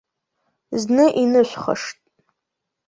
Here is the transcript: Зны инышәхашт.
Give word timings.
Зны 0.81 1.05
инышәхашт. 1.21 1.97